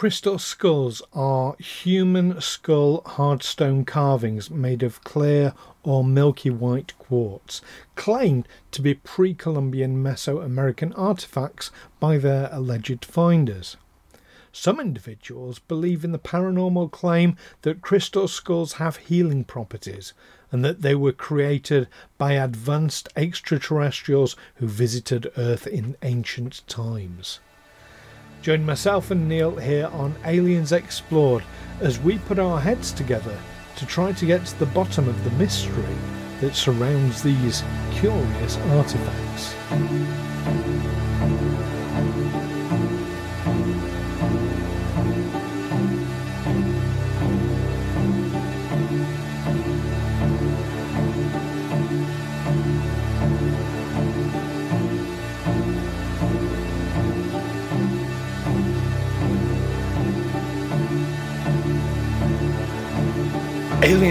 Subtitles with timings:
[0.00, 7.60] Crystal skulls are human skull hardstone carvings made of clear or milky white quartz,
[7.96, 13.76] claimed to be pre Columbian Mesoamerican artifacts by their alleged finders.
[14.52, 20.14] Some individuals believe in the paranormal claim that crystal skulls have healing properties
[20.50, 27.38] and that they were created by advanced extraterrestrials who visited Earth in ancient times.
[28.42, 31.44] Join myself and Neil here on Aliens Explored
[31.80, 33.38] as we put our heads together
[33.76, 35.96] to try to get to the bottom of the mystery
[36.40, 37.62] that surrounds these
[37.92, 39.54] curious artifacts.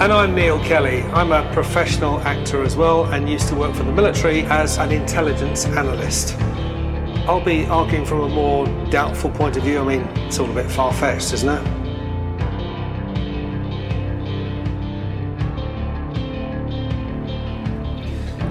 [0.00, 1.02] And I'm Neil Kelly.
[1.12, 4.92] I'm a professional actor as well and used to work for the military as an
[4.92, 6.38] intelligence analyst.
[7.28, 9.78] I'll be arguing from a more doubtful point of view.
[9.78, 11.66] I mean, it's all a bit far fetched, isn't it?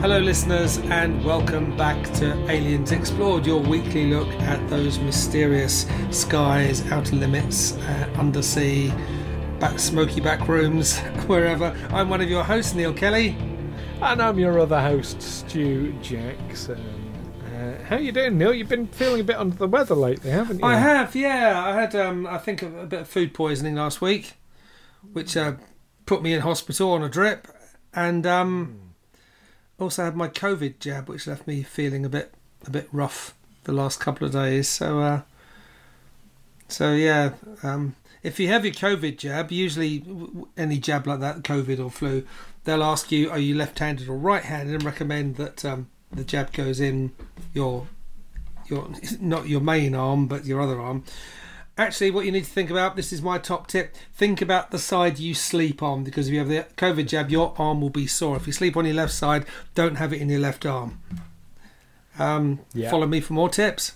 [0.01, 6.89] Hello, listeners, and welcome back to Aliens Explored, your weekly look at those mysterious skies,
[6.91, 8.93] outer limits, uh, undersea
[9.59, 11.75] back smoky back rooms, wherever.
[11.89, 13.35] I'm one of your hosts, Neil Kelly.
[14.01, 16.79] And I'm your other host, Stu Jackson.
[17.45, 18.53] Uh, how you doing, Neil?
[18.53, 20.65] You've been feeling a bit under the weather lately, haven't you?
[20.65, 21.61] I have, yeah.
[21.61, 24.35] I had, um, I think, a, a bit of food poisoning last week,
[25.11, 25.55] which uh,
[26.05, 27.49] put me in hospital on a drip,
[27.93, 28.79] and um,
[29.77, 32.33] also had my COVID jab, which left me feeling a bit,
[32.65, 34.69] a bit rough the last couple of days.
[34.69, 35.21] So, uh,
[36.69, 40.03] so yeah, um, if you have your COVID jab, usually
[40.57, 42.25] any jab like that, COVID or flu,
[42.63, 46.79] they'll ask you, are you left-handed or right-handed, and recommend that um, the jab goes
[46.79, 47.11] in
[47.53, 47.87] your
[48.67, 51.03] your not your main arm, but your other arm.
[51.77, 53.95] Actually, what you need to think about this is my top tip.
[54.13, 57.53] Think about the side you sleep on because if you have the COVID jab, your
[57.57, 58.35] arm will be sore.
[58.35, 61.01] If you sleep on your left side, don't have it in your left arm.
[62.17, 62.91] Um, yeah.
[62.91, 63.93] Follow me for more tips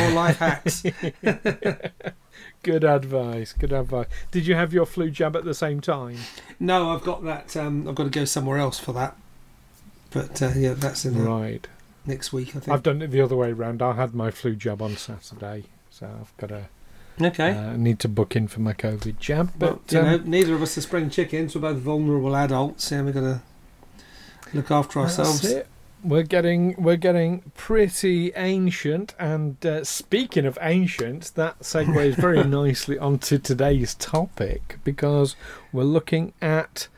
[0.00, 0.82] or life hacks.
[2.62, 3.52] Good advice.
[3.52, 4.06] Good advice.
[4.30, 6.18] Did you have your flu jab at the same time?
[6.58, 7.56] No, I've got that.
[7.56, 9.16] Um, I've got to go somewhere else for that.
[10.10, 11.66] But uh, yeah, that's in right
[12.06, 12.48] next week.
[12.48, 13.82] I think I've done it the other way around.
[13.82, 16.68] I had my flu jab on Saturday, so I've got to.
[17.20, 17.50] Okay.
[17.50, 20.54] Uh, need to book in for my COVID jab, but well, you um, know, neither
[20.54, 21.54] of us are spring chickens.
[21.54, 23.42] We're both vulnerable adults, and we've got to
[24.54, 25.44] look after ourselves.
[26.02, 32.98] We're getting we're getting pretty ancient, and uh, speaking of ancient, that segues very nicely
[32.98, 35.34] onto today's topic because
[35.72, 36.88] we're looking at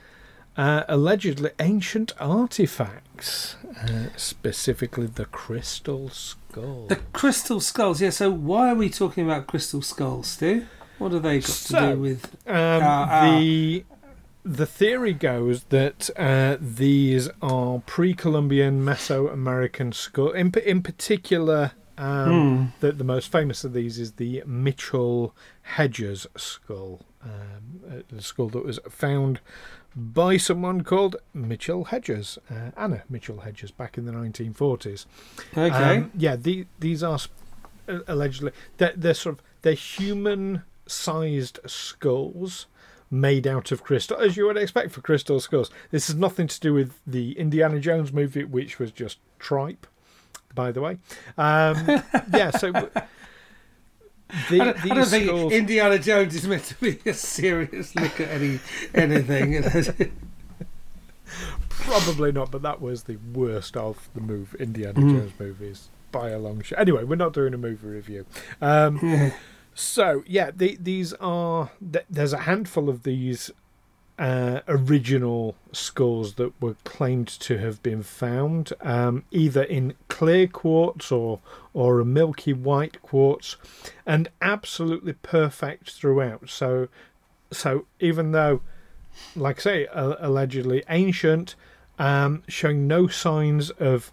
[0.57, 6.87] uh, allegedly ancient artifacts, uh, specifically the crystal skull.
[6.89, 8.11] The crystal skulls, yeah.
[8.11, 10.67] So why are we talking about crystal skulls, Stu?
[10.99, 12.83] What have they got so, to do with um,
[13.41, 13.85] the?
[14.43, 20.31] The theory goes that uh, these are pre-Columbian Mesoamerican skull.
[20.31, 22.65] In in particular, um, hmm.
[22.81, 28.65] the the most famous of these is the Mitchell Hedges skull, um, a skull that
[28.65, 29.41] was found
[29.95, 35.07] by someone called Mitchell Hedges, uh, Anna Mitchell Hedges, back in the 1940s.
[35.57, 37.19] Okay, um, yeah, the, these are
[38.07, 42.67] allegedly they're, they're sort of they're human-sized skulls
[43.11, 45.71] made out of crystal, as you would expect for crystal skulls.
[45.91, 49.87] This has nothing to do with the Indiana Jones movie, which was just tripe,
[50.55, 50.99] by the way.
[51.37, 51.87] Um,
[52.35, 52.73] yeah, so.
[54.49, 58.21] The, I, don't, I don't think Indiana Jones is meant to be a serious look
[58.21, 58.61] at any
[58.95, 59.61] anything.
[61.69, 65.19] Probably not, but that was the worst of the move Indiana mm.
[65.19, 66.79] Jones movies by a long shot.
[66.79, 68.27] Anyway, we're not doing a movie review.
[68.61, 69.33] Um,
[69.75, 73.51] so yeah, the, these are there's a handful of these
[74.19, 81.11] uh, original skulls that were claimed to have been found, um, either in clear quartz
[81.11, 81.41] or
[81.73, 83.57] or a milky white quartz,
[84.05, 86.51] and absolutely perfect throughout.
[86.51, 86.89] So,
[87.51, 88.61] so even though,
[89.35, 91.55] like I say, allegedly ancient,
[91.99, 94.13] um, showing no signs of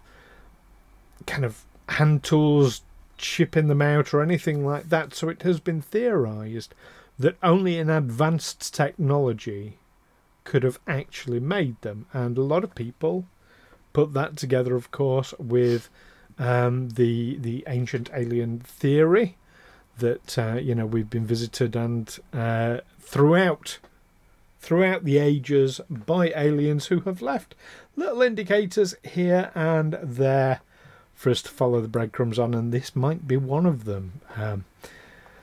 [1.26, 2.82] kind of hand tools
[3.18, 5.14] chipping them out or anything like that.
[5.14, 6.74] So it has been theorized
[7.18, 9.78] that only an advanced technology
[10.44, 12.06] could have actually made them.
[12.12, 13.26] And a lot of people
[13.92, 15.90] put that together, of course, with
[16.38, 19.36] um, the the ancient alien theory
[19.98, 23.78] that uh, you know we've been visited and uh, throughout
[24.60, 27.54] throughout the ages by aliens who have left
[27.96, 30.60] little indicators here and there
[31.18, 34.20] for us to follow the breadcrumbs on, and this might be one of them.
[34.36, 34.64] Um,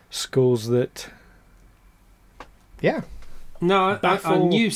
[0.10, 1.10] schools that,
[2.82, 3.02] yeah,
[3.62, 4.68] No, I, I, I knew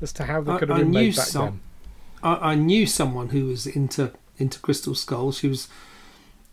[0.00, 1.60] as to how they could have I been knew made back some- then.
[2.22, 5.38] I, I knew someone who was into into crystal skulls.
[5.38, 5.68] She was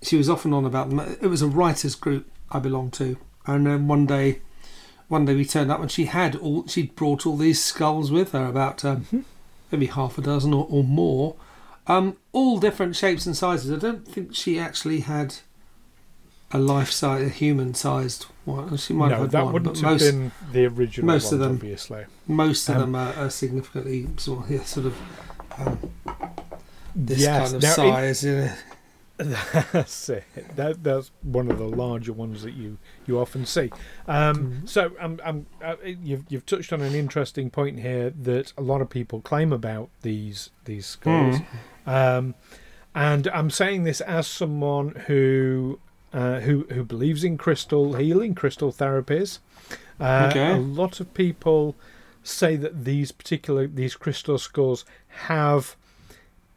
[0.01, 0.99] she was often on about them.
[0.99, 3.17] It was a writers group I belonged to,
[3.47, 4.39] and then one day
[5.07, 8.33] one day we turned up and she had all she'd brought all these skulls with
[8.33, 9.23] her, about um, Mhm.
[9.71, 11.35] maybe half a dozen or, or more,
[11.87, 13.71] um, all different shapes and sizes.
[13.71, 15.35] I don't think she actually had
[16.51, 18.77] a life size, a human sized one.
[18.77, 21.23] She might No, have had that one, wouldn't but have most been the original most
[21.25, 22.05] ones, of them- obviously.
[22.27, 24.95] most of um, them are, are significantly sort of, yeah, sort of
[25.57, 25.91] um,
[26.95, 28.23] this yes, kind of size.
[28.23, 28.55] yeah.
[29.17, 30.23] That's it.
[30.55, 33.69] That, that's one of the larger ones that you, you often see.
[34.07, 34.69] Um, Mhm.
[34.69, 38.81] So um, um, uh, you've you've touched on an interesting point here that a lot
[38.81, 41.37] of people claim about these these skulls,
[41.85, 42.35] um,
[42.95, 45.79] and I'm saying this as someone who
[46.13, 49.39] uh, who who believes in crystal healing, crystal therapies.
[49.99, 50.51] Uh, Okay.
[50.51, 51.75] A lot of people
[52.23, 54.85] say that these particular these crystal skulls
[55.27, 55.75] have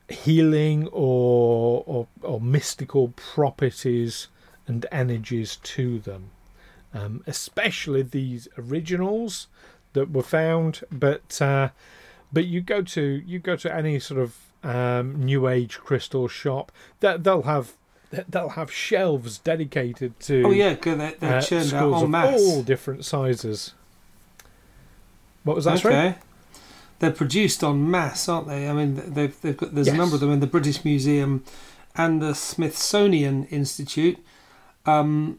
[0.08, 4.28] healing or, or or mystical properties
[4.69, 6.31] and energies to them,
[6.93, 9.46] um, especially these originals
[9.94, 10.82] that were found.
[10.93, 11.70] But uh,
[12.32, 16.72] but you go to you go to any sort of um, new age crystal shop
[17.00, 17.74] that they'll have
[18.28, 22.40] they'll have shelves dedicated to Oh yeah, they're, they're uh, churned out en of masse.
[22.40, 23.74] all different sizes.
[25.44, 25.74] What was that?
[25.74, 25.80] okay.
[25.80, 26.14] sorry?
[26.98, 28.68] They're produced en masse, aren't they?
[28.68, 31.44] I mean, they've, they've got there's a number of them in the British Museum
[31.94, 34.18] and the Smithsonian Institute.
[34.84, 35.38] Um,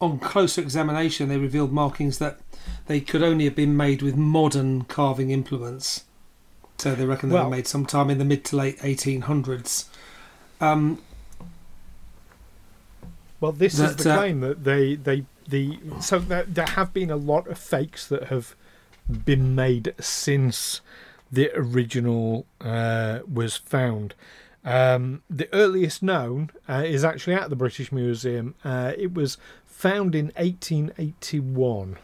[0.00, 2.40] on closer examination, they revealed markings that
[2.86, 6.04] they could only have been made with modern carving implements.
[6.80, 9.86] So they reckon they Well- were made sometime in the mid to late 1800s.
[10.60, 10.98] Um,
[13.40, 17.10] Well, this is the uh, claim that they they the so there, there have been
[17.10, 18.54] a lot of fakes that have
[19.24, 20.80] been made since
[21.32, 24.14] the original uh, was found.
[24.64, 28.54] Um, the earliest known uh, is actually at the British Museum.
[28.62, 31.96] Uh, it was found in 1881,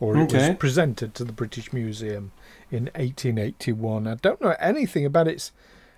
[0.00, 2.32] or it was presented to the British Museum
[2.70, 4.06] in 1881.
[4.06, 5.52] I don't know anything about its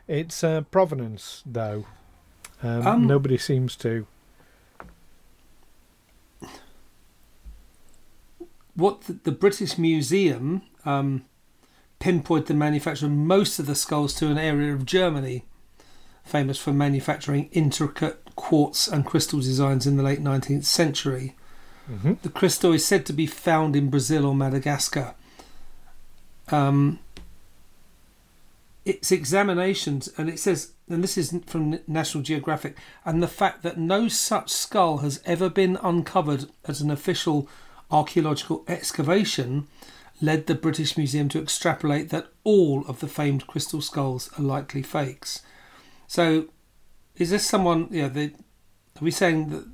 [0.08, 1.86] its uh, provenance, though.
[2.62, 4.06] Um, Um, nobody seems to.
[8.74, 11.24] what the, the British Museum um,
[11.98, 15.44] pinpointed the manufacture of most of the skulls to an area of Germany,
[16.24, 21.36] famous for manufacturing intricate quartz and crystal designs in the late 19th century.
[21.90, 25.14] Hmm The crystal is said to be found in Brazil or Madagascar.
[26.48, 26.98] Um,
[28.84, 33.78] its examinations, and it says, and this is from National Geographic, and the fact that
[33.78, 37.48] no such skull has ever been uncovered as an official
[37.90, 39.66] archaeological excavation
[40.22, 44.82] led the British Museum to extrapolate that all of the famed crystal skulls are likely
[44.82, 45.42] fakes.
[46.06, 46.46] So,
[47.16, 47.88] is this someone?
[47.90, 49.66] Yeah, they, are we saying that?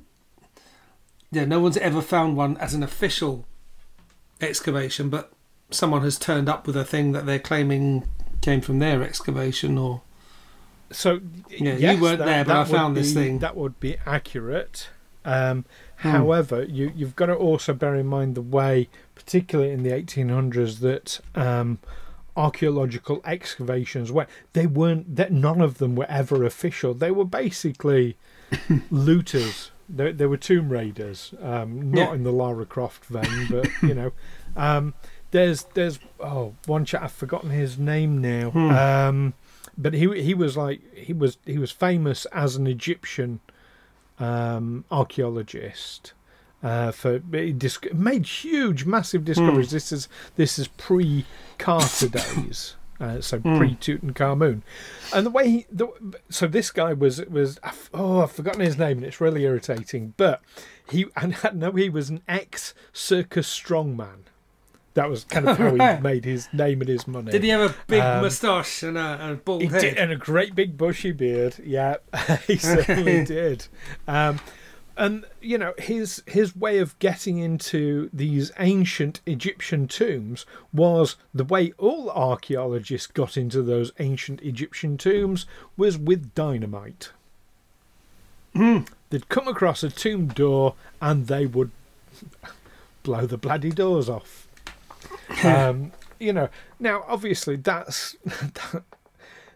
[1.31, 3.45] Yeah, no one's ever found one as an official
[4.41, 5.31] excavation, but
[5.71, 8.07] someone has turned up with a thing that they're claiming
[8.41, 10.01] came from their excavation, or
[10.89, 11.19] So
[11.49, 13.39] Yeah, you weren't that- there, but I found this be- thing.
[13.39, 14.89] That would be accurate.
[15.25, 15.65] Um,
[15.99, 16.09] Hmm.
[16.09, 20.79] However, you, you've got to also bear in mind the way, particularly in the 1800s,
[20.81, 21.79] that um,
[22.37, 24.27] archaeological excavations were.
[24.53, 25.15] They weren't.
[25.15, 26.93] That none of them were ever official.
[26.93, 28.15] They were basically
[28.91, 29.71] looters.
[29.89, 31.33] They, they were tomb raiders.
[31.41, 32.15] Um, not Yeah.
[32.15, 34.11] in the Lara Croft vein, but you know.
[34.55, 34.93] Um,
[35.31, 38.49] there's there's oh one chap I've forgotten his name now.
[38.51, 38.69] Hmm.
[38.71, 39.33] Um,
[39.77, 43.39] but he he was like he was he was famous as an Egyptian
[44.19, 46.13] um, archaeologist.
[46.63, 47.21] Uh, for
[47.93, 49.69] made huge, massive discoveries.
[49.69, 51.23] This is this is pre
[51.59, 54.61] Carter days, uh, so pre Tutankhamun,
[55.13, 55.87] and the way he, the,
[56.29, 57.59] so this guy was was
[57.93, 60.41] oh I've forgotten his name and it's really irritating, but
[60.89, 64.23] he and I know he was an ex circus strongman.
[64.95, 67.31] That was kind of how he made his name and his money.
[67.31, 69.81] Did he have a big Um, moustache and a, and a bald He head?
[69.81, 71.55] did, and a great big bushy beard.
[71.63, 71.97] Yeah,
[72.47, 73.67] he certainly did.
[74.07, 74.39] Um,
[74.97, 81.43] and you know his his way of getting into these ancient Egyptian tombs was the
[81.43, 85.45] way all archaeologists got into those ancient Egyptian tombs
[85.77, 87.11] was with dynamite.
[89.09, 91.71] They'd come across a tomb door and they would
[93.03, 94.47] blow the bloody doors off.
[95.43, 96.49] um, you know,
[96.79, 98.83] now obviously that's that,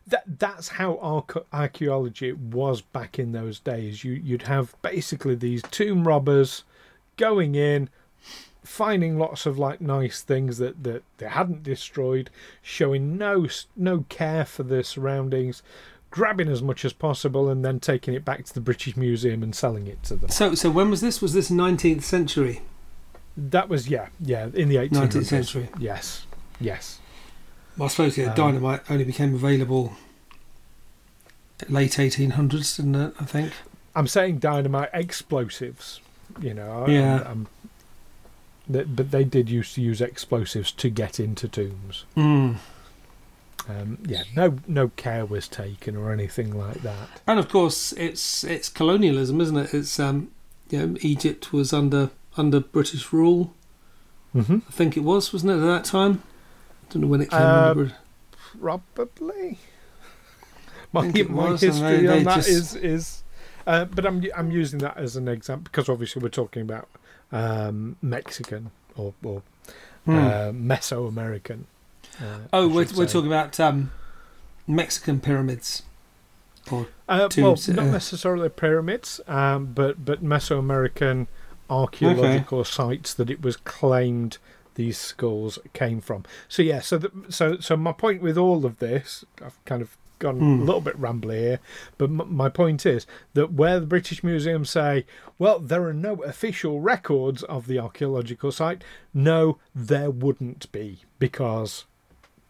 [0.08, 4.03] that that's how archaeology was back in those days.
[4.03, 6.63] You you'd have basically these tomb robbers
[7.17, 7.89] going in,
[8.63, 12.29] finding lots of like nice things that that they hadn't destroyed,
[12.62, 15.63] showing no no care for their surroundings.
[16.10, 19.55] Grabbing as much as possible and then taking it back to the British Museum and
[19.55, 20.29] selling it to them.
[20.29, 21.22] So, so when was this?
[21.22, 22.63] Was this 19th century?
[23.38, 25.70] That was yeah, yeah, in the eighteenth century.
[25.79, 26.25] Yes,
[26.60, 27.00] yes.
[27.82, 29.94] Well, I suppose yeah, Um, dynamite only became available
[31.68, 33.16] late 1800s, didn't it?
[33.20, 33.54] I think.
[33.96, 36.00] I'm saying dynamite explosives.
[36.40, 37.22] You know, Yeah.
[37.22, 37.48] I'm, I'm-
[38.70, 42.06] that- but they did used to use explosives to get into tombs.
[42.16, 42.58] Mm.
[43.68, 47.20] Um, yeah, no, no care was taken or anything like that.
[47.26, 49.74] And of course, it's it's colonialism, isn't it?
[49.74, 50.30] It's um,
[50.70, 53.56] you know, Egypt was under under British rule.
[54.36, 54.60] Mm-hmm.
[54.68, 56.22] I think it was, wasn't it, at that time?
[56.91, 57.91] I don't know when it came Uh, under.
[58.60, 59.60] Probably.
[60.91, 63.24] My, my history they- on they that just- is is,
[63.65, 66.89] uh, but I'm I'm using that as an example because obviously we're talking about
[67.31, 69.41] um, Mexican or, or
[70.05, 70.17] Hmm.
[70.17, 71.63] uh, Mesoamerican.
[72.21, 73.91] Uh, oh, we're we're talking about um,
[74.67, 75.83] Mexican pyramids.
[76.69, 81.27] Or Uh, well, tombs, not uh, necessarily pyramids, um, but but Mesoamerican
[81.69, 84.39] archaeological sites that it was claimed
[84.75, 86.24] these skulls came from.
[86.48, 89.98] So yeah, so the, so so my point with all of this, I've kind of
[90.20, 90.62] gone Hmm.
[90.62, 91.60] a little bit rambly here,
[91.98, 95.04] but m- my point is that where the British Museum say,
[95.40, 98.84] well, there are no official records of the archaeological site,
[99.16, 101.86] no, there wouldn't be because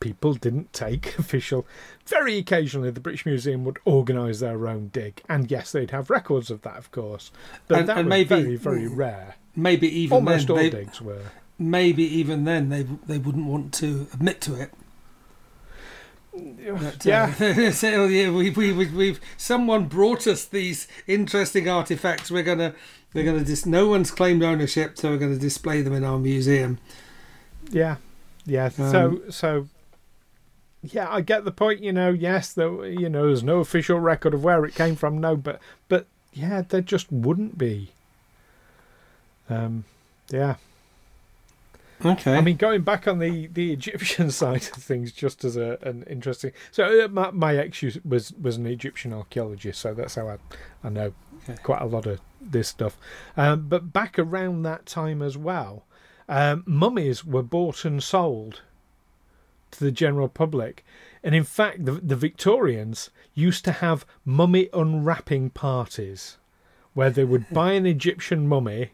[0.01, 1.65] people didn't take official.
[2.05, 6.51] Very occasionally, the British Museum would organise their own dig, and yes, they'd have records
[6.51, 7.31] of that, of course,
[7.69, 9.35] but And- that and was maybe- very, very rare.
[9.55, 11.21] maybe even Almost then, all they, digs were.
[11.69, 14.73] Maybe even then they they wouldn't want to admit to it.
[16.33, 22.31] That, Yeah, Uh, oh, yeah, we, we, we, we've someone brought us these interesting artifacts.
[22.31, 22.73] We're gonna
[23.13, 26.79] we're gonna dis- no one's claimed ownership, so we're gonna display them in our museum.
[27.69, 27.97] yeah,
[28.45, 28.65] yeah.
[28.77, 29.67] Um, so, so,
[30.81, 31.81] yeah, I get the point.
[31.83, 35.17] You know, yes, there, you know, there's no official record of where it came from.
[35.17, 37.91] No, but, but, yeah, there just wouldn't be.
[39.49, 39.83] Um,
[40.29, 40.55] yeah.
[42.03, 42.35] Okay.
[42.35, 46.03] I mean, going back on the, the Egyptian side of things, just as a, an
[46.09, 46.51] interesting.
[46.71, 50.37] So uh, my, my ex was was an Egyptian archaeologist, so that's how I
[50.83, 51.13] I know
[51.49, 51.59] Okay.
[51.63, 52.97] quite a lot of this stuff.
[53.35, 55.85] Um, but back around that time as well,
[56.29, 58.61] um, mummies were bought and sold
[59.71, 60.85] to the general public,
[61.23, 66.37] and in fact, the the Victorians used to have mummy unwrapping parties,
[66.93, 68.91] where they would buy an Egyptian mummy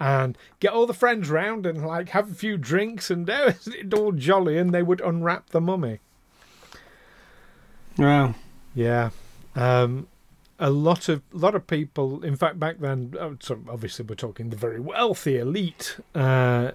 [0.00, 3.68] and get all the friends round and like have a few drinks and oh, it's
[3.94, 6.00] all jolly and they would unwrap the mummy
[7.98, 8.34] wow.
[8.74, 9.10] yeah
[9.54, 10.06] um
[10.58, 14.50] a lot of lot of people in fact back then oh, so obviously we're talking
[14.50, 16.70] the very wealthy elite uh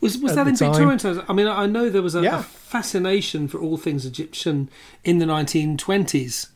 [0.00, 1.20] Was was that in Victorian times?
[1.28, 2.40] I mean, I know there was a, Yeah.
[2.40, 4.70] a fascination for all things Egyptian
[5.04, 6.48] in the 1920s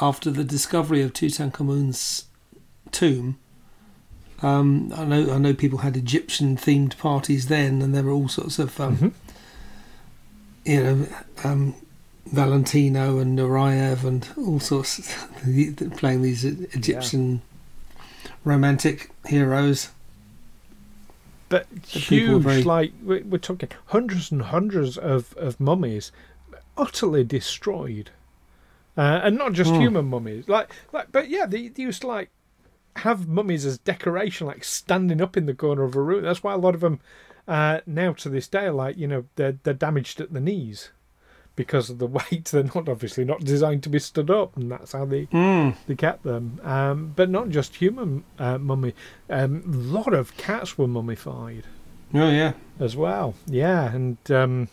[0.00, 2.24] after the discovery of Tutankhamun's
[2.90, 3.38] tomb.
[4.42, 8.28] Um, I know I know people had Egyptian themed parties then, and there were all
[8.28, 9.12] sorts of um, Mhm.
[10.64, 11.06] you know
[11.44, 11.74] um,
[12.26, 15.00] Valentino and Nureyev and all sorts
[15.96, 17.42] playing these Egyptian
[18.44, 19.88] romantic heroes.
[21.48, 26.12] but were huge very- like we're, we're talking hundreds and hundreds of of mummies
[26.76, 28.10] utterly destroyed
[28.96, 29.80] uh, and not just Hmm.
[29.80, 32.28] human mummies like like but yeah they, they used to like
[32.98, 36.52] have mummies as decoration like standing up in the corner of a room that's why
[36.52, 37.00] a lot of them
[37.46, 40.90] uh now to this day like you know they're they're damaged at the knees
[41.56, 42.44] because of the weight.
[42.44, 45.74] They're not obviously not designed to be stood up, and that's how they Mm.
[45.88, 46.60] they kept them.
[46.62, 48.94] Um, but not just human uh, mummy.
[49.28, 51.64] Um, a lot of cats were mummified
[52.14, 52.52] Oh yeah.
[52.78, 53.34] as well.
[53.46, 54.68] Yeah, and um,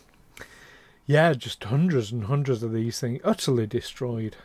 [1.07, 4.35] yeah, just hundreds and hundreds of these things utterly destroyed.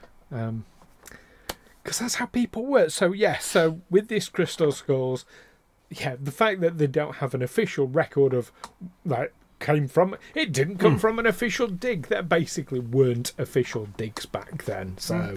[1.82, 2.90] Because that's how people work.
[2.90, 5.24] So yeah, so with these crystal skulls,
[5.88, 8.52] yeah, the fact that they don't have an official record of
[9.04, 10.98] that came from it didn't come Hmm.
[10.98, 12.06] from an official dig.
[12.08, 14.96] There basically weren't official digs back then.
[14.98, 15.36] So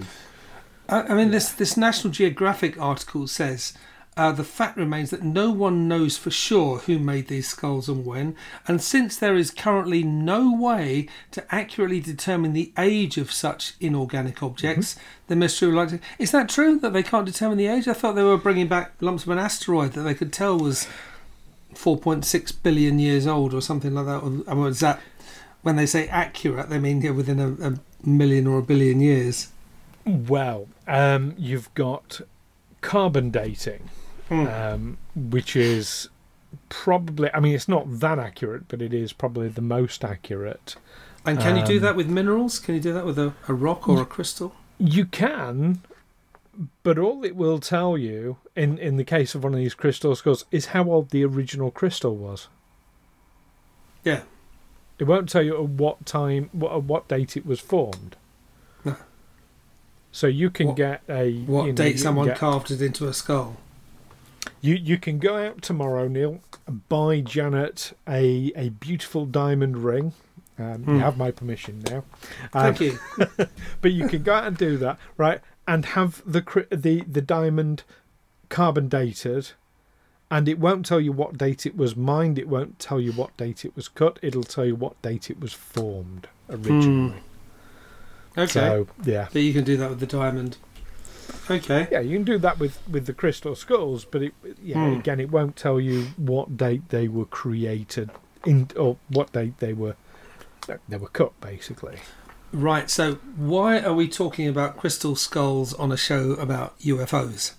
[0.88, 3.74] I, I mean, this this National Geographic article says
[4.16, 8.06] uh, the fact remains that no one knows for sure who made these skulls and
[8.06, 8.36] when,
[8.68, 14.42] and since there is currently no way to accurately determine the age of such inorganic
[14.42, 16.00] objects, the mystery would like to.
[16.18, 17.88] Is that true that they can't determine the age?
[17.88, 20.86] I thought they were bringing back lumps of an asteroid that they could tell was
[21.74, 24.22] 4.6 billion years old or something like that.
[24.22, 25.00] Or, I mean, is that
[25.62, 29.48] when they say accurate, they mean yeah, within a, a million or a billion years?
[30.04, 32.20] Well, um, you've got
[32.82, 33.88] carbon dating,
[34.28, 34.46] Hmm.
[34.46, 36.08] um, which is
[36.70, 40.76] probably, I mean, it's not that accurate, but it is probably the most accurate.
[41.26, 42.58] And can you do Um, that with minerals?
[42.58, 44.54] Can you do that with a, a rock or a crystal?
[44.78, 45.82] You can,
[46.82, 50.14] but all it will tell you, in, in the case of one of these crystal
[50.16, 52.48] skulls, is how old the original crystal was.
[54.04, 54.22] Yeah.
[54.98, 58.16] It won't tell you at what time, what, at what date it was formed.
[58.84, 58.96] No.
[60.12, 63.08] So you can What- get a What you know, date someone get- carved it into
[63.08, 63.56] a skull?
[64.64, 70.14] You you can go out tomorrow, Neil, and buy Janet a a beautiful diamond ring.
[70.58, 70.94] Um, Hmm.
[70.94, 72.04] You have my permission now.
[72.54, 72.98] Um, Thank you.
[73.82, 75.40] but you can go out and do that, right?
[75.68, 76.40] And have the
[76.70, 77.82] the the diamond
[78.48, 79.50] carbon dated,
[80.30, 82.38] and it won't tell you what date it was mined.
[82.38, 84.18] It won't tell you what date it was cut.
[84.22, 87.20] It'll tell you what date it was formed originally.
[88.38, 88.46] Okay.
[88.46, 90.56] So yeah, but you can do that with the diamond.
[91.50, 91.88] Okay.
[91.90, 94.98] yeah, you can do that with with the crystal skulls, but it yeah Hmm.
[94.98, 98.10] again it won't tell you what date they were created
[98.46, 99.96] in or what date they were
[100.88, 101.98] they were cut basically.
[102.52, 102.88] Right.
[102.88, 107.52] So why are we talking about crystal skulls on a show about UFOs?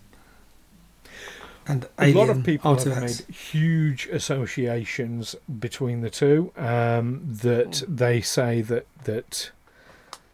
[1.68, 3.18] And a lot of people artifacts?
[3.20, 6.52] have made huge associations between the two.
[6.56, 7.96] Um, that Hmm.
[7.96, 9.52] they say that that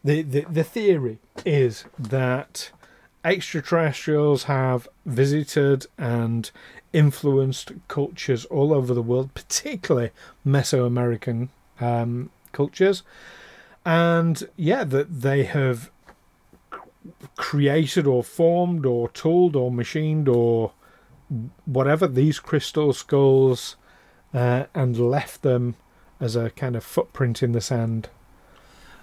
[0.03, 2.71] the, the the theory is that
[3.23, 6.51] extraterrestrials have visited and
[6.93, 10.11] influenced cultures all over the world, particularly
[10.45, 13.03] Mesoamerican um, cultures,
[13.85, 15.89] and yeah, that they have
[17.35, 20.71] created or formed or tooled or machined or
[21.65, 23.75] whatever these crystal skulls
[24.33, 25.75] uh, and left them
[26.19, 28.09] as a kind of footprint in the sand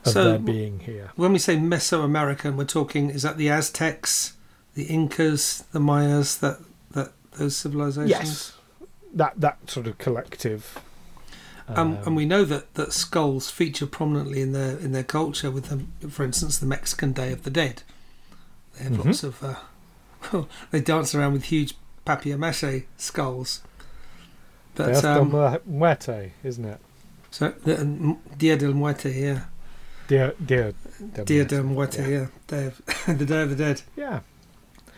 [0.05, 1.11] of So, their being here.
[1.17, 4.35] When we say Mesoamerican, we're talking is that the Aztecs,
[4.75, 6.59] the Incas, the Mayas, that
[6.93, 8.11] that those civilizations?
[8.11, 8.57] Yes,
[9.15, 10.79] that that sort of collective.
[11.71, 15.51] Um, and we know that, that skulls feature prominently in their in their culture.
[15.51, 17.83] With them, for instance, the Mexican Day of the Dead.
[18.79, 19.05] They have Mhm.
[19.05, 19.43] lots of.
[19.45, 21.75] Uh, they dance around with huge
[22.07, 23.61] papier-mâché skulls.
[24.75, 26.81] But um, Del Muerte, isn't it?
[27.31, 29.41] so the, um, Dia del Muerte, yeah,
[30.09, 30.73] Dia, dia,
[31.15, 32.09] del Dia Muerte, Muerte, yeah.
[32.09, 32.83] yeah, Day of,
[33.19, 33.83] the Day of the Dead.
[33.97, 34.21] Yeah,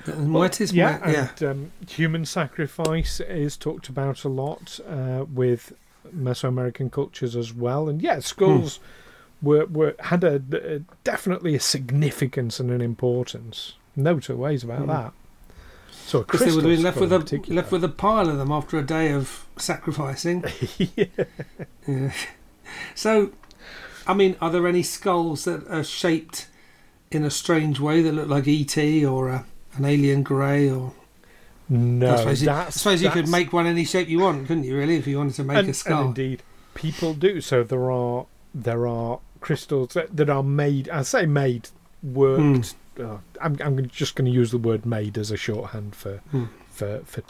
[0.04, 1.28] The Well, Muertes, yeah, Mu- yeah.
[1.30, 5.72] and um, human sacrifice is talked about a lot uh, with
[6.16, 7.88] Mesoamerican cultures as well.
[7.88, 8.78] And yeah, skulls
[9.40, 9.46] Hmm.
[9.46, 13.74] were were had a, a- definitely a significance and an importance.
[13.96, 14.86] No two ways about Hmm.
[14.88, 15.12] that.
[16.06, 18.50] So Because they would have been left with a left with a pile of them
[18.52, 20.44] after a day of sacrificing.
[20.78, 21.04] yeah.
[21.86, 22.12] Yeah.
[22.94, 23.32] So,
[24.10, 26.48] I mean, are there any skulls that are shaped
[27.10, 29.44] in a strange way that look like ET or a,
[29.74, 30.68] an alien grey?
[30.70, 30.92] Or
[31.68, 34.64] No, I suppose, you, I suppose you could make one any shape you want, couldn't
[34.64, 34.76] you?
[34.76, 36.00] Really, if you wanted to make and, a skull.
[36.00, 36.42] and indeed,
[36.74, 37.40] people do.
[37.40, 40.88] So there are there are crystals that, that are made.
[40.88, 41.68] I say made,
[42.02, 42.74] worked.
[42.98, 46.46] Uh, I'm I'm just going to use the word made as a shorthand for Hmm.
[46.68, 47.22] for for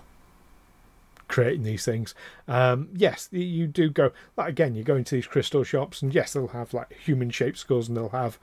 [1.30, 2.14] creating these things.
[2.48, 4.12] Um, yes, you do go.
[4.36, 7.58] Like again, you go into these crystal shops, and yes, they'll have like human shaped
[7.58, 8.38] skulls, and they'll have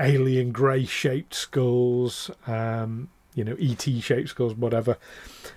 [0.00, 2.30] alien grey shaped skulls.
[2.46, 4.96] Um, you know, ET shaped skulls, whatever.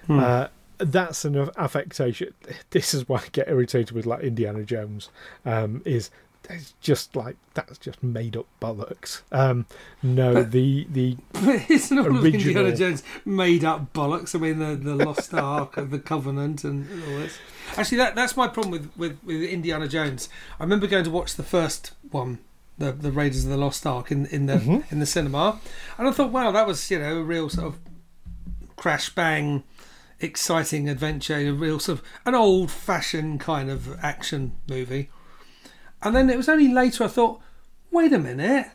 [0.06, 0.20] Hmm.
[0.20, 2.34] Uh, that's an affectation.
[2.70, 5.10] This is why I get irritated with like Indiana Jones.
[5.46, 6.12] Um, is
[6.50, 9.22] it's just like that's just made up bollocks.
[9.32, 9.66] Um,
[10.04, 11.18] no, But- the the
[11.70, 14.36] it's not of Indiana Jones made up bollocks.
[14.36, 17.38] I mean, the, the Lost Ark of the Covenant and all this.
[17.78, 20.30] Actually, that that's my problem with, with, with Indiana Jones.
[20.60, 22.40] I remember going to watch the first one
[22.78, 24.92] the the Raiders of the Lost Ark in in the Mhm.
[24.92, 25.60] in the cinema,
[25.98, 27.80] and I thought, wow, that was you know a real sort of
[28.76, 29.64] crash bang,
[30.20, 35.10] exciting adventure, a real sort of an old fashioned kind of action movie.
[36.02, 37.42] And then it was only later I thought,
[37.92, 38.68] wait a minute.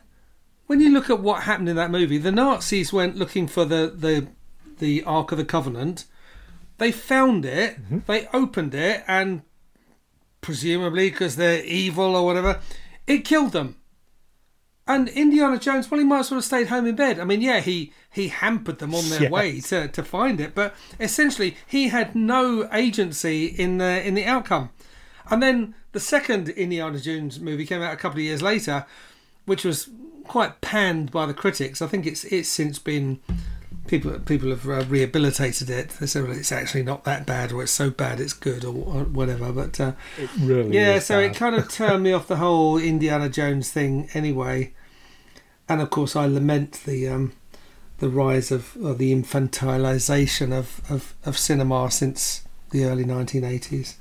[0.67, 3.93] When you look at what happened in that movie, the Nazis went looking for the
[3.95, 4.27] the
[4.79, 6.05] the Ark of the Covenant.
[6.77, 7.81] They found it.
[7.81, 7.99] Mm-hmm.
[8.07, 9.43] They opened it, and
[10.41, 12.59] presumably because they're evil or whatever,
[13.07, 13.77] it killed them.
[14.87, 17.19] And Indiana Jones, well, he might as well have stayed home in bed.
[17.19, 19.29] I mean, yeah, he he hampered them on their Yeah.
[19.29, 24.25] way to, to find it, but essentially he had no agency in the in the
[24.25, 24.69] outcome.
[25.29, 28.85] And then the second Indiana Jones movie came out a couple of years later,
[29.45, 29.89] which was
[30.27, 31.81] quite panned by the critics.
[31.81, 33.19] I think it's it's since been
[33.87, 35.89] people people have uh, rehabilitated it.
[35.89, 38.73] They say well, it's actually not that bad, or it's so bad it's good, or,
[38.73, 39.51] or whatever.
[39.51, 43.29] But uh, It really yeah, so it kind of turned me off the whole Indiana
[43.29, 44.73] Jones thing anyway.
[45.67, 47.33] And of course, I lament the um,
[47.99, 53.95] the rise of or the infantilization of, of, of cinema since the early 1980s.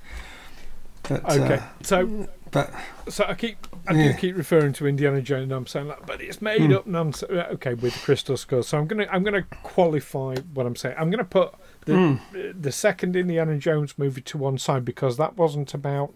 [1.08, 2.72] But, Okay, uh, so but
[3.08, 4.12] so I keep I Yeah.
[4.12, 6.72] do keep referring to Indiana Jones, and I'm saying like, but it's made Hmm.
[6.72, 7.30] up nonsense.
[7.30, 8.62] Uh, Okay, with Crystal Skull.
[8.62, 10.96] So I'm gonna I'm gonna qualify what I'm saying.
[10.98, 11.52] I'm gonna put
[11.84, 11.96] the
[12.32, 12.60] Hmm.
[12.60, 16.14] the second Indiana Jones movie to one side because that wasn't about,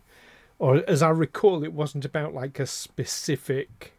[0.58, 3.92] or as I recall, it wasn't about like a specific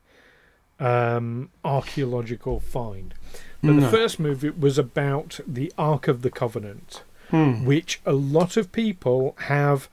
[0.79, 3.13] um archaeological find.
[3.61, 8.55] But the first movie was about the Ark of the Covenant hmm, which a lot
[8.57, 9.89] of people have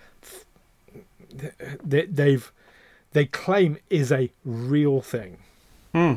[1.85, 2.53] they, they've
[3.13, 5.39] they claim is a real thing
[5.93, 6.15] hmm,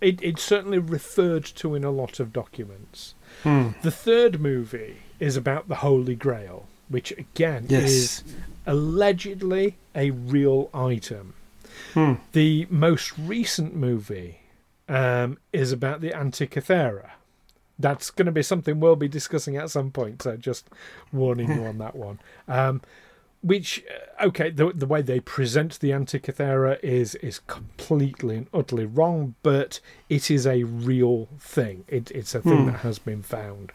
[0.00, 3.68] it, it's certainly referred to in a lot of documents hmm.
[3.82, 7.90] the third movie is about the holy grail which again Yes.
[7.90, 8.24] is
[8.66, 11.34] allegedly a real item
[11.94, 12.14] Hmm.
[12.32, 14.40] the most recent movie
[14.88, 17.10] um, is about the Antikythera.
[17.78, 20.22] That's going to be something we'll be discussing at some point.
[20.22, 20.68] So just
[21.12, 22.18] warning you on that one.
[22.48, 22.80] Um,
[23.46, 23.84] which,
[24.20, 29.34] uh, okay, the, the way they present the Antikythera is is completely and utterly wrong,
[29.42, 31.84] but it is a real thing.
[31.88, 32.66] It, it's a thing Hmm.
[32.72, 33.72] that has been found.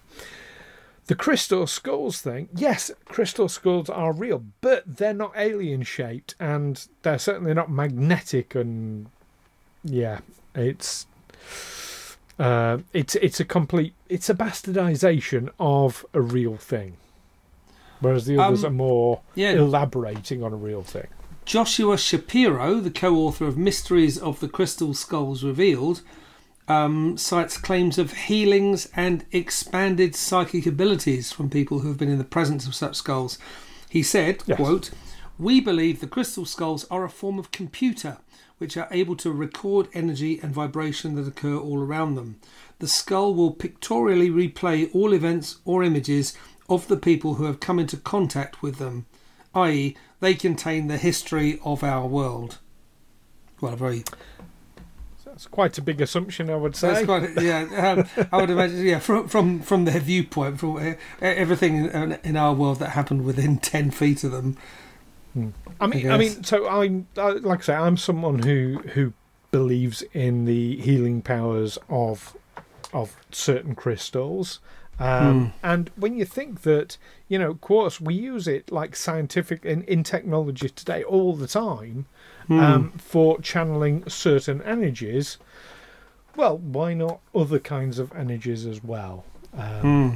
[1.08, 6.88] The crystal skulls thing, yes, crystal skulls are real, but they're not alien shaped and
[7.02, 9.08] they're certainly not magnetic and
[9.84, 10.20] yeah,
[10.56, 11.08] it's
[12.40, 16.98] uh, it's it's a complete it's a bastardization of a real thing.
[18.02, 21.08] Whereas the others Um, are more Yeah, elaborating on a real thing.
[21.46, 26.02] Joshua Shapiro, the co-author of Mysteries of the Crystal Skulls Revealed,
[26.68, 32.18] um, cites claims of healings and expanded psychic abilities from people who have been in
[32.20, 33.38] the presence of such skulls.
[33.90, 34.58] He said, Yes.
[34.58, 34.92] quote,
[35.40, 38.18] We believe the crystal skulls are a form of computer
[38.60, 42.36] which are able to record energy and vibration that occur all around them.
[42.78, 46.34] The skull will pictorially replay all events or images
[46.72, 49.06] of the people who have come into contact with them,
[49.54, 52.60] i.e., they contain the history of our world.
[53.60, 54.04] Well, very
[55.26, 57.06] That's quite a big assumption, I would that's say.
[57.06, 57.96] quite yeah.
[58.18, 62.54] Um, I would imagine yeah from from from their viewpoint, from everything in, in our
[62.54, 64.58] world that happened within ten feet of them.
[65.80, 69.14] I mean, I I, mean, so I'm I, like I say, I'm someone who who
[69.52, 72.36] believes in the healing powers of
[72.94, 74.60] of certain crystals.
[75.00, 79.66] Um, And when you think that, you know, of course, we use it like scientific
[79.66, 82.06] in, in technology today all the time
[82.50, 85.38] um, for channeling certain energies.
[86.36, 89.26] Well, why not other kinds of energies as well?
[89.58, 90.14] Um, Hmm.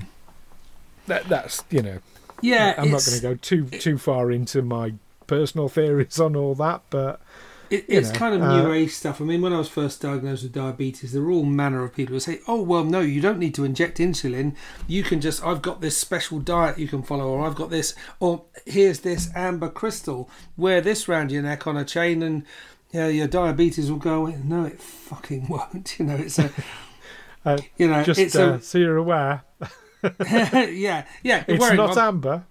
[1.07, 1.99] that, that's you know,
[2.41, 4.93] Yeah, I'm not going to go too too far into my
[5.27, 7.19] personal theories on all that, but
[7.69, 9.21] It, it's know, kind of uh, new age stuff.
[9.21, 12.13] I mean, when I was first diagnosed with diabetes, there were all manner of people
[12.13, 14.55] who say, "Oh, well, no, you don't need to inject insulin.
[14.87, 17.95] You can just, I've got this special diet you can follow, or I've got this,
[18.19, 20.29] or here's this amber crystal.
[20.57, 22.43] Wear this round your neck on a chain, and
[22.91, 25.97] you know, your diabetes will go away." No, it fucking won't.
[25.99, 26.51] You know, it's a,
[27.45, 29.43] Uh, you know, just it's uh, so you're aware,
[30.31, 31.43] yeah, yeah.
[31.47, 32.43] it's not amber.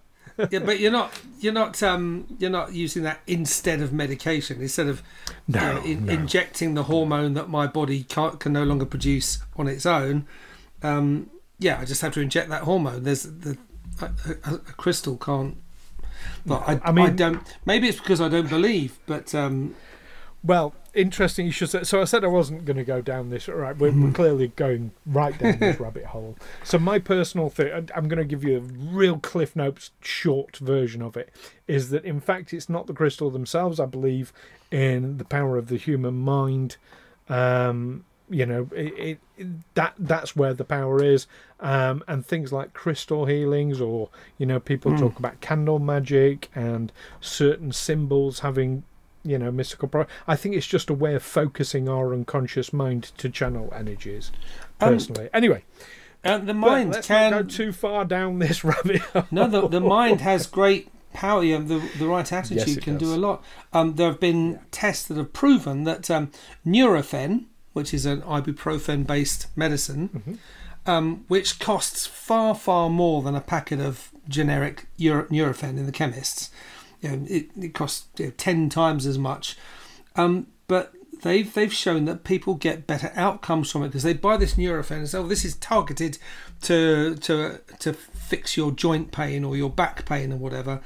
[0.51, 4.61] Yeah, but you're not, you're not, um, you're not using that instead of medication.
[4.61, 5.03] Instead of
[5.49, 6.13] No, uh, in, no.
[6.13, 10.27] injecting the hormone that my body can't, can no longer produce on its own.
[10.83, 13.05] Um, yeah, I just have to inject that hormone.
[13.05, 13.57] There's the
[14.03, 14.11] a,
[14.45, 15.57] a, a crystal can't.
[16.47, 17.57] Well, I, I I mean- don't.
[17.65, 19.75] Maybe it's because I don't believe, but um,
[20.43, 21.83] Well, interesting you should say.
[21.85, 23.49] So I said I wasn't going to go down this.
[23.49, 26.37] Right, we're, we're clearly going right down this rabbit hole.
[26.63, 31.03] So my personal thing, I'm going to give you a real Cliff Notes short version
[31.03, 31.31] of it,
[31.67, 33.79] is that in fact it's not the crystal themselves.
[33.81, 34.33] I believe
[34.71, 36.77] in the power of the human mind.
[37.29, 41.27] Um, you know, it, it, that that's where the power is,
[41.61, 44.99] um, and things like crystal healings, or you know, people Mm.
[45.01, 48.83] talk about candle magic and certain symbols having
[49.25, 50.07] you know mystical power.
[50.29, 54.31] I think it's just a way of focusing our unconscious mind to channel energies.
[54.81, 55.65] Um, Personally, anyway,
[56.25, 59.25] Uh, the mind let's can not go too far down this rabbit hole.
[59.31, 61.43] No, the, the mind has great power.
[61.45, 63.09] You know, the, the right attitude Yes, can does.
[63.09, 63.43] do a lot.
[63.73, 66.31] Um, there have been tests that have proven that um,
[66.67, 70.91] Nurofen, which is an ibuprofen based medicine, Mm-hmm.
[70.91, 75.93] um, which costs far, far more than a packet of generic Euro- Nurofen in the
[75.93, 76.51] chemists.
[77.05, 79.57] You know, it, it costs you know, 10 times as much.
[80.17, 84.37] Um, but they've they've shown that people get better outcomes from it because they buy
[84.37, 86.19] this Nurofen and say, "Oh, this is targeted
[86.63, 90.81] to to to fix your joint pain or your back pain or whatever."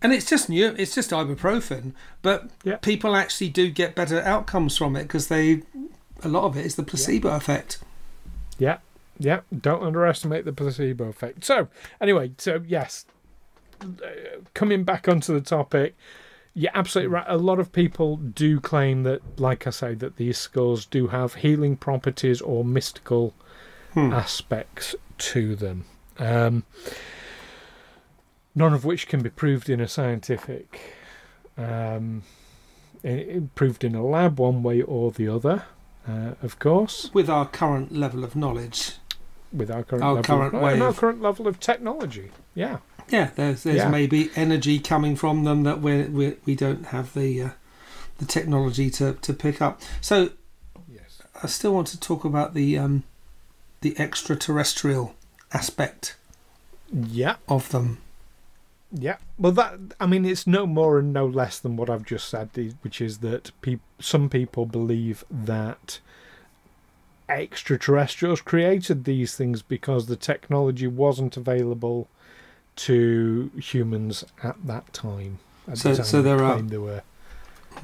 [0.00, 0.74] And it's just new.
[0.78, 2.76] It's just ibuprofen, but Yeah.
[2.76, 5.62] people actually do get better outcomes from it because they
[6.22, 7.78] a lot of it is the placebo effect.
[8.58, 8.78] Yeah,
[9.18, 9.40] yeah.
[9.60, 11.44] Don't underestimate the placebo effect.
[11.44, 11.68] So,
[12.00, 13.04] anyway, so yes,
[14.54, 15.96] coming back onto the topic,
[16.54, 17.26] you're absolutely right.
[17.28, 21.34] A lot of people do claim that, like I say, that these skulls do have
[21.36, 23.34] healing properties or mystical
[23.94, 24.12] Hmm.
[24.12, 25.84] aspects to them.
[26.18, 26.64] Um,
[28.54, 30.78] none of which can be proved in a scientific,
[31.56, 32.22] um,
[33.54, 35.64] proved in a lab one way or the other.
[36.06, 38.92] Uh, of course, With our current level of knowledge,
[39.52, 42.30] with our current Our level current of, way our current level of technology.
[42.54, 42.78] Yeah,
[43.10, 43.88] yeah, there's there's Yeah.
[43.88, 47.50] maybe energy coming from them that we we we don't have the uh,
[48.18, 49.80] the technology to to pick up.
[50.00, 50.30] So
[50.90, 53.04] yes, I still want to talk about the um,
[53.80, 55.14] the extraterrestrial
[55.52, 56.16] aspect
[56.92, 57.98] yeah, of them.
[58.92, 59.16] yeah.
[59.38, 62.50] Well, that I mean, it's no more and no less than what I've just said,
[62.82, 66.00] which is that peop some people believe that
[67.28, 72.08] extraterrestrials created these things because the technology wasn't available
[72.78, 75.38] to humans at that time.
[75.66, 77.02] At So- the time so there they are- they were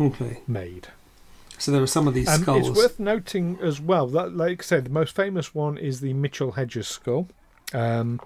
[0.01, 0.89] Okay, made.
[1.59, 2.69] so there are some of these Um, skulls.
[2.69, 6.13] it's worth noting as well that, like I said, the most famous one is the
[6.15, 7.29] Mitchell Hedges skull,
[7.73, 8.21] um,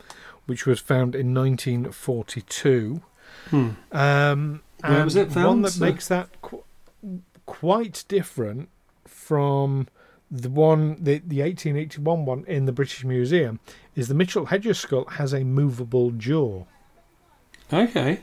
[0.46, 3.00] which was found in 1942.
[3.50, 3.68] Hmm.
[3.92, 5.84] Um, Where was it One that sir?
[5.86, 6.62] makes that qu-
[7.46, 8.68] quite different
[9.06, 9.88] from
[10.30, 13.60] the one, the, the 1881 one in the British Museum,
[13.96, 16.64] is the Mitchell Hedges skull has a movable jaw.
[17.72, 18.20] Okay,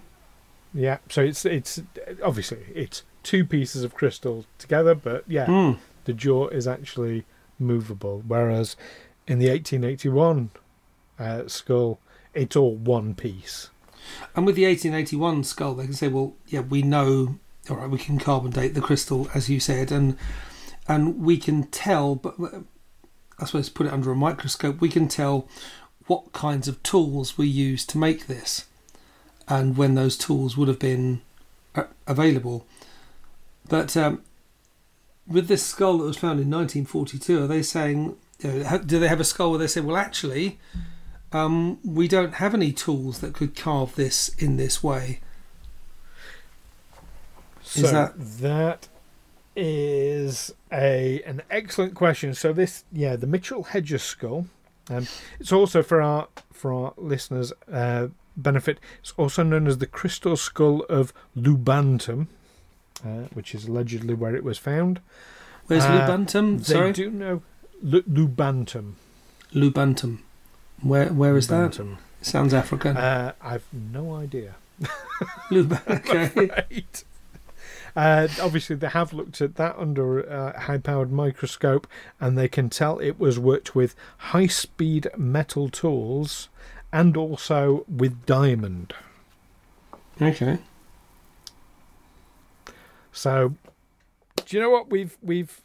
[0.73, 1.81] Yeah, so it's it's
[2.23, 5.71] obviously it's two pieces of crystal together, but yeah, Hmm.
[6.05, 7.25] the jaw is actually
[7.59, 8.75] movable, whereas
[9.27, 10.49] in the 1881
[11.19, 11.99] uh, skull,
[12.33, 13.69] it's all one piece.
[14.35, 17.39] And with the 1881 skull, they can say, well, yeah, we know,
[17.69, 20.17] all right, we can carbon date the crystal, as you said, and
[20.87, 22.35] and we can tell, but
[23.39, 25.47] I suppose put it under a microscope, we can tell
[26.07, 28.65] what kinds of tools we use to make this,
[29.47, 31.21] and when those tools would have been
[31.73, 32.65] uh, available.
[33.67, 34.21] But um,
[35.27, 39.07] with this skull that was found in 1942, are they saying, you know, do they
[39.07, 40.59] have a skull where they say, well, actually,
[41.31, 45.19] um, we don't have any tools that could carve this in this way.
[47.63, 48.87] So Is that- that
[49.55, 52.33] is a an excellent question.
[52.33, 54.47] So this, yeah, the Mitchell Hedges skull.
[54.89, 55.07] Um,
[55.39, 58.79] it's also for our for our listeners' uh, benefit.
[58.99, 62.27] It's also known as the crystal skull of Lubantum,
[63.03, 64.99] uh, which is allegedly where it was found.
[65.67, 66.57] Where's Uh, Lubantum?
[66.65, 67.41] They Sorry, do know
[67.81, 68.93] Lu- Lubantum.
[69.53, 70.19] Lubantum.
[70.81, 71.71] Where where is that?
[71.71, 71.97] Lubantum.
[72.21, 72.97] Sounds African.
[72.97, 74.55] Uh, I've no idea.
[75.49, 76.85] Luba- okay.
[77.95, 81.87] Uh, obviously, they have looked at that under a high powered microscope
[82.19, 86.49] and they can tell it was worked with high speed metal tools
[86.91, 88.93] and also with diamond.
[90.21, 90.59] Okay.
[93.13, 93.55] So,
[94.45, 94.89] do you know what?
[94.89, 95.61] We've, we've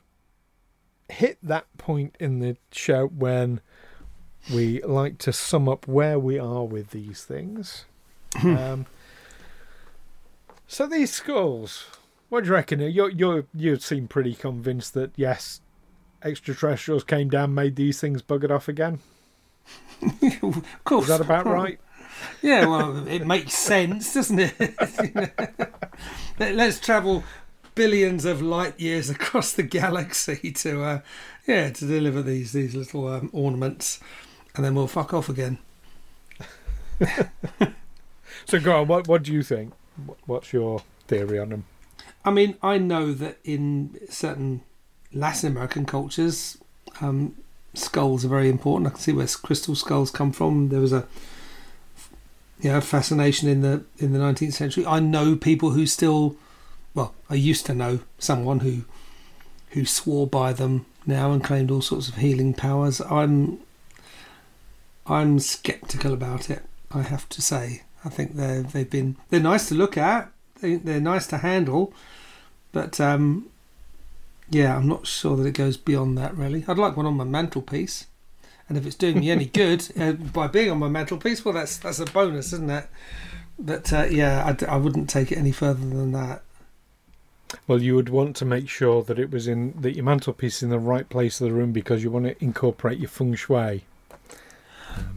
[1.08, 3.60] hit that point in the show when
[4.52, 7.86] we like to sum up where we are with these things.
[8.44, 8.86] um,
[10.68, 11.86] so, these skulls.
[12.30, 12.80] What do you reckon?
[12.80, 15.60] You you you seem pretty convinced that yes,
[16.22, 19.00] extraterrestrials came down, made these things, buggered off again.
[20.42, 21.02] of course.
[21.04, 21.78] Is that about right?
[22.42, 22.66] Yeah.
[22.66, 24.54] Well, it makes sense, doesn't it?
[25.04, 25.28] You know?
[26.38, 27.22] Let- Let's travel
[27.74, 31.00] billions of light years across the galaxy to, uh,
[31.46, 34.00] yeah, to deliver these these little um, ornaments,
[34.54, 35.58] and then we'll fuck off again.
[38.46, 38.88] So go on.
[38.88, 39.74] What what do you think?
[40.26, 41.64] What's your theory on them?
[42.24, 44.62] I mean, I know that in certain
[45.12, 46.59] Latin American cultures,
[47.00, 47.37] um,
[47.74, 48.88] skulls are very important.
[48.88, 50.68] I can see where crystal skulls come from.
[50.68, 51.06] There was a
[52.61, 54.85] you know, fascination in the in the nineteenth century.
[54.85, 56.37] I know people who still,
[56.94, 58.85] well, I used to know someone who
[59.70, 63.00] who swore by them now and claimed all sorts of healing powers.
[63.00, 63.61] I'm
[65.06, 66.62] I'm skeptical about it.
[66.90, 67.83] I have to say.
[68.04, 70.30] I think they they've been they're nice to look at.
[70.61, 71.94] They, they're nice to handle,
[72.72, 73.46] but um,
[74.48, 76.37] yeah, I'm not sure that it goes beyond that.
[76.37, 78.06] Really, I'd like one on my mantelpiece,
[78.68, 81.78] and if it's doing me any good uh, by being on my mantelpiece, well, that's
[81.78, 82.87] that's a bonus, isn't it?
[83.59, 86.42] But uh, yeah, I wouldn't take it any further than that.
[87.66, 90.62] Well, you would want to make sure that it was in that your mantelpiece is
[90.64, 93.85] in the right place of the room because you want to incorporate your feng shui.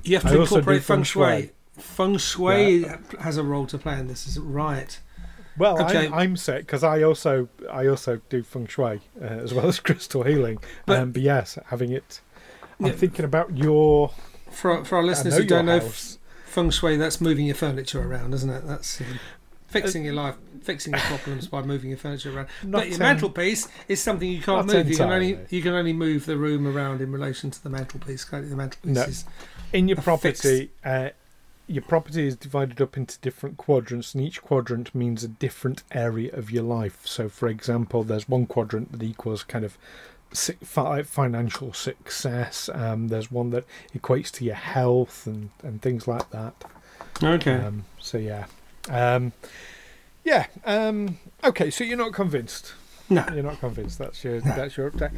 [0.04, 1.42] You have to do incorporate feng feng shui.
[1.42, 1.52] shui.
[1.78, 2.86] Feng shui
[3.20, 5.00] has a role to play in this, is it right?
[5.58, 6.08] Well, Okay.
[6.08, 9.80] I'm, I'm set because I also I also do feng shui uh, as well as
[9.80, 10.60] crystal healing.
[10.86, 12.22] But- um, but yes, having it.
[12.80, 12.92] I'm Yeah.
[12.94, 14.12] thinking about your.
[14.52, 15.80] For for our listeners who don't know,
[16.46, 18.68] feng shui that's moving your furniture around, isn't it?
[18.68, 19.20] That's um,
[19.68, 22.48] fixing your life, fixing your problems by moving your furniture around.
[22.64, 24.88] But your mantelpiece is something you can't move.
[24.90, 28.24] You can only you can only move the room around in relation to the mantelpiece.
[28.30, 28.50] can't you?
[28.50, 29.02] The mantelpiece No.
[29.04, 29.26] is
[29.72, 30.72] in your property.
[30.84, 31.10] Uh,
[31.68, 36.32] your property is divided up into different quadrants, and each quadrant means a different area
[36.34, 37.06] of your life.
[37.06, 39.78] So, for example, there's one quadrant that equals kind of
[40.34, 42.70] financial success.
[42.74, 46.54] Um, there's one that equates to your health and, and things like that.
[47.22, 47.56] okay.
[47.56, 48.46] Um, so yeah,
[48.90, 49.32] um,
[50.24, 50.48] yeah.
[50.66, 52.74] Um, okay, so you're not convinced.
[53.10, 54.00] no, You're not convinced.
[54.00, 55.12] That's your that's your update.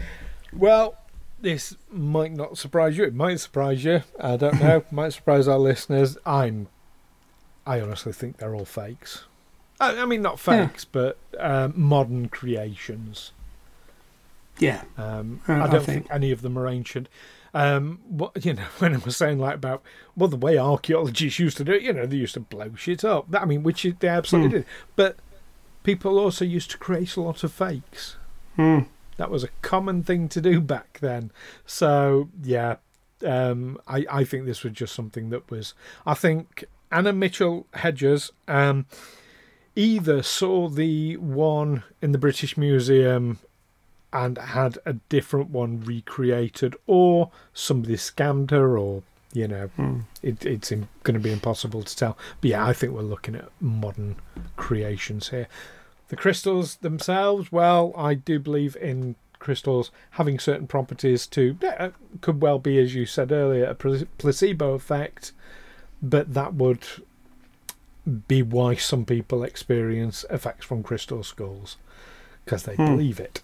[0.54, 0.98] Well,
[1.46, 3.06] this might not surprise you.
[3.06, 4.02] It might surprise you.
[4.20, 4.84] I don't know.
[4.92, 6.18] might surprise our listeners.
[6.26, 6.68] I'm.
[7.66, 9.24] I honestly think they're all fakes.
[9.80, 10.68] I, I mean, not Yeah.
[10.68, 13.32] fakes, but um, modern creations.
[14.60, 17.10] yeah, Um, Uh, I I don't think- think any of them are ancient.
[17.54, 19.82] Um, what you know, when I was saying like about
[20.16, 23.04] well, the way archaeologists used to do it, you know, they used to blow shit
[23.06, 23.28] up.
[23.34, 24.56] I mean, which they absolutely Hmm.
[24.58, 24.66] did.
[24.96, 25.18] But
[25.84, 28.16] people also used to create a lot of fakes.
[28.56, 28.80] Hmm.
[29.18, 31.32] That was a common thing to do back then.
[31.66, 32.78] So yeah,
[33.26, 35.74] um, I I think this was just something that was.
[36.06, 38.86] I think Anna Mitchell Hedges um,
[39.76, 43.40] either saw the one in the British Museum
[44.14, 50.00] and had a different one recreated, or somebody scammed her, or you know, Hmm.
[50.22, 52.18] it, it's going to be impossible to tell.
[52.40, 54.16] But yeah, I think we're looking at modern
[54.56, 55.48] creations here.
[56.16, 61.90] The crystals themselves, well, I do believe in crystals having certain properties to uh,
[62.22, 65.34] could well be, as you said earlier, a placebo effect,
[66.02, 66.86] but that would
[68.30, 71.76] be why some people experience effects from crystal skulls
[72.46, 72.86] because they Hmm.
[72.86, 73.42] believe it.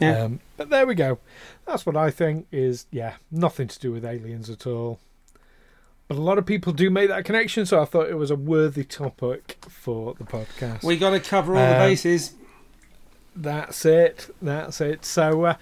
[0.00, 0.22] Yeah.
[0.24, 1.18] Um, but there we go.
[1.66, 4.98] That's what I think is, yeah, nothing to do with aliens at all.
[6.08, 8.36] But a lot of people do make that connection, so I thought it was a
[8.36, 10.82] worthy topic for the podcast.
[10.82, 12.34] we got to cover all the Um, bases.
[13.34, 14.34] That's it.
[14.42, 15.04] That's it.
[15.06, 15.54] So, uh,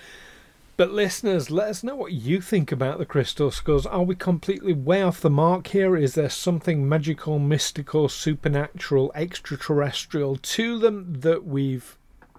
[0.76, 3.86] but listeners, let us know what you think about the crystal skulls.
[3.86, 5.96] Are we completely way off the mark here?
[5.96, 11.96] Is there something magical, mystical, supernatural, extraterrestrial to them that we've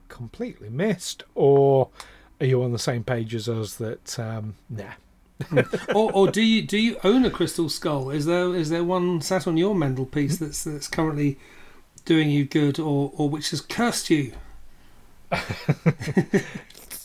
[0.09, 1.23] completely missed?
[1.35, 1.89] Or
[2.41, 4.93] are you on the same page as us that, um, nah,
[5.95, 8.09] or, or do you do you own a crystal skull?
[8.09, 10.45] Is there is there one sat on your mantelpiece hmm.
[10.45, 11.37] that's that's currently
[12.05, 14.33] doing you good, or or which has cursed you?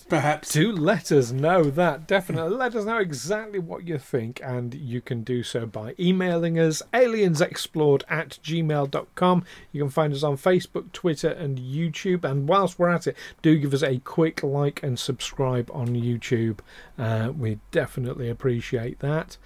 [0.08, 0.52] Perhaps.
[0.52, 2.56] do let us know that definitely.
[2.56, 6.80] Let us know exactly what you think and you can do so by emailing us
[6.94, 12.22] aliensexplored at gmail.com you can find us on facebook twitter and youtube.
[12.24, 16.60] And whilst we're at it do give us a quick like and subscribe on youtube.
[16.96, 19.36] Uh, we definitely appreciate that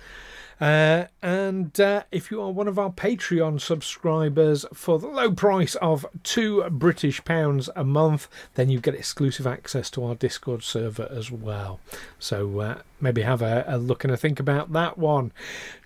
[0.60, 5.74] uh, and uh, if you are one of our Patreon subscribers for the low price
[5.76, 11.08] of two British pounds a month, then you get exclusive access to our Discord server
[11.10, 11.80] as well.
[12.18, 15.32] So uh, maybe have a, a look and a think about that one.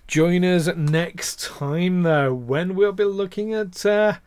[0.07, 4.17] Join us next time, though, when we'll be looking at uh,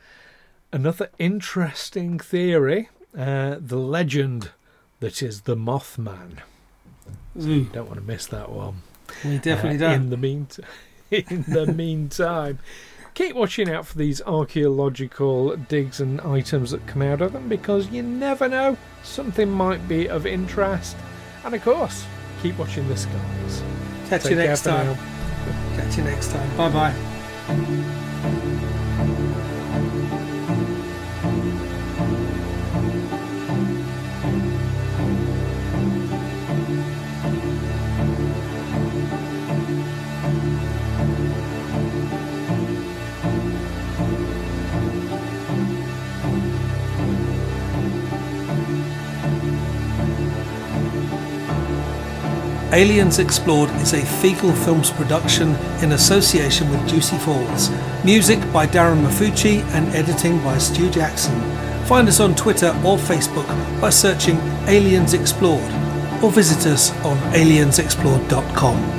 [0.73, 4.51] another interesting theory uh, the legend
[5.01, 6.39] that is the Mothman.
[7.41, 8.83] Ooh, Don't want to miss that one.
[9.25, 10.03] We definitely Uh, don't.
[10.03, 10.65] In the meantime,
[11.11, 12.59] in the meantime,
[13.15, 17.89] keep watching out for these archaeological digs and items that come out of them because
[17.91, 20.97] you never know, something might be of interest.
[21.45, 22.05] And of course,
[22.43, 23.63] keep watching the skies.
[24.09, 24.87] Catch Take you next time.
[24.87, 25.77] now.
[25.77, 26.57] Catch you next time.
[26.57, 27.95] Bye bye.
[52.73, 57.71] Aliens Explored is a Feegle Films production in association with Juicy Falls.
[58.05, 61.41] Music by Darren Maffucci and editing by Stu Jackson.
[61.87, 63.49] Find us on Twitter or Facebook
[63.81, 65.73] by searching Aliens Explored
[66.23, 68.98] or visit us on aliensexplored.com.